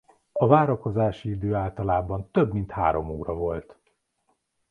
[0.31, 3.75] A várakozási idő általában több mint három óra volt.